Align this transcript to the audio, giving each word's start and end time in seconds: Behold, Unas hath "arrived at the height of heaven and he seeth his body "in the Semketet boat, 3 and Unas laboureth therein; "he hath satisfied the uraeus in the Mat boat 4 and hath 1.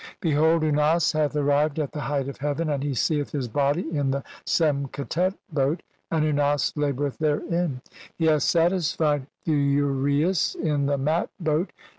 Behold, 0.19 0.63
Unas 0.63 1.11
hath 1.11 1.35
"arrived 1.35 1.77
at 1.77 1.91
the 1.91 1.99
height 1.99 2.27
of 2.27 2.37
heaven 2.37 2.71
and 2.71 2.81
he 2.81 2.95
seeth 2.95 3.31
his 3.33 3.47
body 3.47 3.85
"in 3.95 4.09
the 4.09 4.23
Semketet 4.47 5.35
boat, 5.53 5.83
3 6.09 6.17
and 6.17 6.25
Unas 6.25 6.73
laboureth 6.75 7.19
therein; 7.19 7.81
"he 8.17 8.25
hath 8.25 8.41
satisfied 8.41 9.27
the 9.45 9.53
uraeus 9.79 10.55
in 10.55 10.87
the 10.87 10.97
Mat 10.97 11.29
boat 11.39 11.53
4 11.53 11.55
and 11.55 11.67
hath 11.67 11.67
1. 11.67 11.67